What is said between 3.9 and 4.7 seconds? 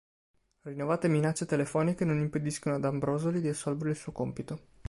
al suo compito.